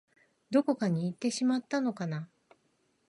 [0.49, 2.27] どこかにいってしまったのかな